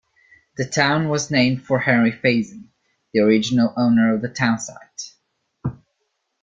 [0.57, 2.69] The town was named for Henry Faison,
[3.13, 5.13] the original owner of the town site.